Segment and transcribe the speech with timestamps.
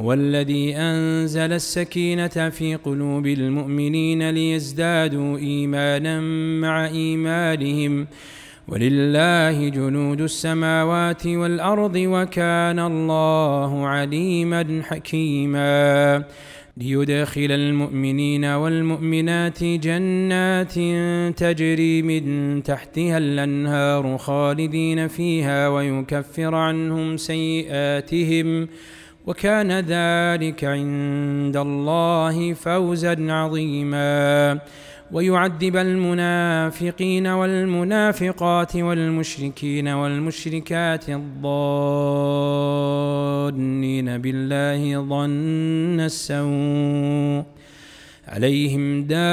[0.00, 6.20] هو الذي أنزل السكينة في قلوب المؤمنين ليزدادوا إيمانا
[6.60, 8.06] مع إيمانهم.
[8.68, 16.24] ولله جنود السماوات والأرض وكان الله عليما حكيما.
[16.76, 20.74] ليدخل المؤمنين والمؤمنات جنات
[21.38, 28.68] تجري من تحتها الأنهار خالدين فيها ويكفر عنهم سيئاتهم.
[29.26, 34.58] وكان ذلك عند الله فوزا عظيما.
[35.12, 41.38] ويعذب المنافقين والمنافقات والمشركين والمشركات الظانين
[44.18, 47.44] بالله ظن السوء.
[48.28, 49.24] عليهم دائرة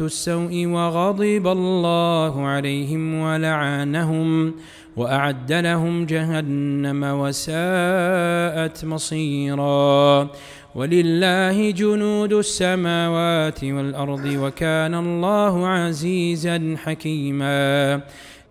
[0.00, 4.54] السوء وغضب الله عليهم ولعنهم.
[4.98, 10.28] وأعد لهم جهنم وساءت مصيرا.
[10.74, 18.00] ولله جنود السماوات والأرض وكان الله عزيزا حكيما.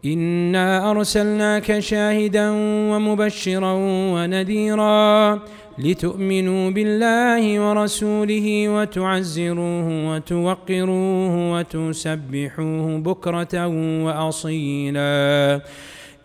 [0.06, 2.50] إنا أرسلناك شاهدا
[2.92, 3.74] ومبشرا
[4.14, 5.40] ونذيرا
[5.80, 13.68] لتؤمنوا بالله ورسوله وتعزروه وتوقروه وتسبحوه بكرة
[14.06, 15.62] وأصيلا.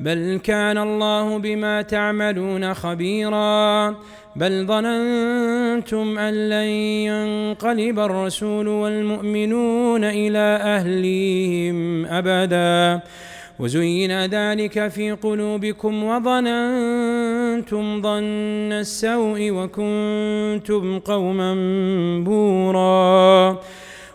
[0.00, 3.94] بل كان الله بما تعملون خبيرا.
[4.36, 6.68] بل ظننتم أن لن
[7.10, 13.00] ينقلب الرسول والمؤمنون إلى أهليهم أبدا.
[13.58, 21.54] وزين ذلك في قلوبكم وظننتم ظن السوء وكنتم قوما
[22.24, 23.58] بورا.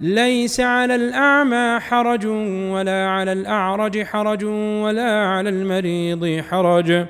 [0.00, 2.26] ليس على الأعمى حرج
[2.72, 4.44] ولا على الأعرج حرج
[4.84, 7.06] ولا على المريض حرج.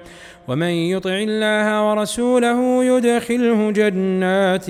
[0.49, 4.67] ومن يطع الله ورسوله يدخله جنات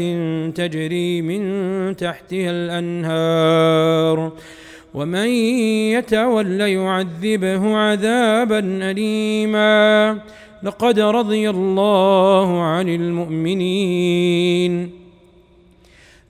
[0.57, 4.33] تجري من تحتها الأنهار.
[4.95, 5.29] ومن
[5.95, 8.59] يتول يعذبه عذابا
[8.91, 10.19] أليما.
[10.63, 14.98] لقد رضي الله عن المؤمنين.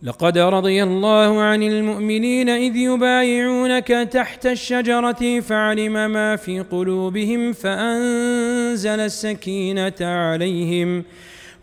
[0.02, 9.94] لقد رضي الله عن المؤمنين إذ يبايعونك تحت الشجرة فعلم ما في قلوبهم فأنزل السكينة
[10.00, 11.04] عليهم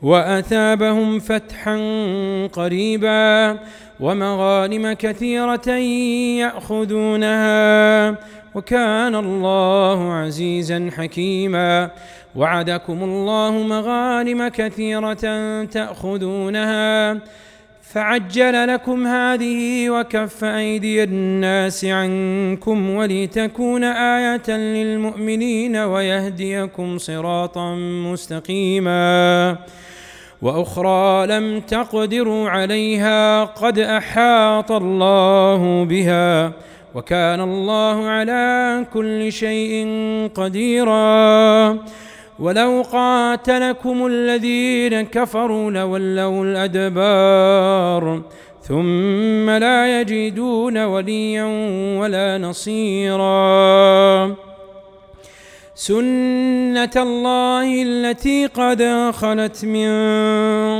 [0.02, 1.78] وأثابهم فتحا
[2.54, 3.60] قريبا
[4.00, 5.70] ومغانم كثيرة
[6.40, 8.10] يأخذونها
[8.56, 11.92] وكان الله عزيزا حكيما
[12.36, 15.24] وعدكم الله مغانم كثيرة
[15.64, 17.18] تأخذونها
[17.94, 29.58] فعجل لكم هذه وكف أيدي الناس عنكم ولتكون آية للمؤمنين ويهديكم صراطا مستقيما
[30.42, 36.52] وأخرى لم تقدروا عليها قد أحاط الله بها
[36.96, 39.88] وكان الله على كل شيء
[40.36, 41.80] قديراً
[42.40, 48.22] ولو قاتلكم الذين كفروا لولوا الأدبار
[48.62, 51.46] ثم لا يجدون وليا
[52.00, 54.36] ولا نصيرا.
[55.76, 59.92] سنة الله التي قد خلت من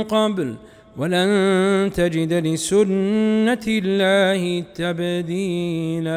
[0.02, 0.54] قبل
[0.96, 6.16] ولن تجد لسنة الله تبديلاً.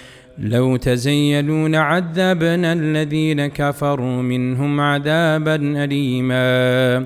[0.37, 6.97] لو تزيلوا لعذبنا الذين كفروا منهم عذابا أليما.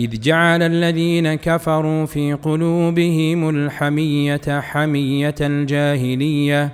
[0.00, 6.72] إذ جعل الذين كفروا في قلوبهم الحمية حمية الجاهلية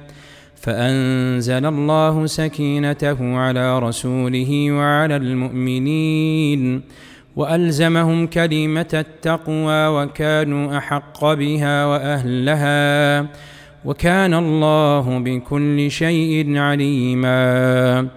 [0.56, 6.82] فأنزل الله سكينته على رسوله وعلى المؤمنين
[7.36, 13.20] وألزمهم كلمة التقوى وكانوا أحق بها وأهلها.
[13.84, 18.08] وكان الله بكل شيء عليما.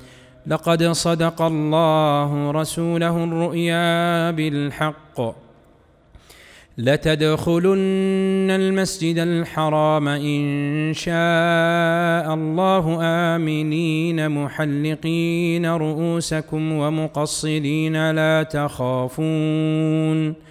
[0.47, 5.21] لقد صدق الله رسوله الرؤيا بالحق.
[6.77, 20.50] لتدخلن المسجد الحرام إن شاء الله آمنين محلقين رؤوسكم ومقصرين لا تخافون.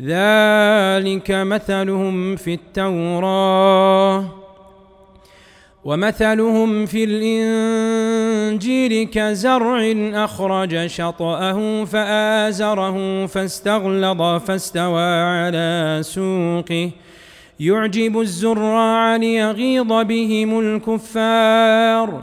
[0.00, 4.24] ذلك مثلهم في التوراه
[5.84, 9.92] ومثلهم في الإنجيل كزرع
[10.24, 16.90] أخرج شطأه فآزره فاستغلظ فاستوى على سوقه.
[17.60, 22.22] يعجب الزراع ليغيظ بهم الكفار.